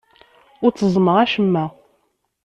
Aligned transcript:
Ur 0.63 0.71
tteẓẓmeɣ 0.71 1.15
acemma. 1.23 1.65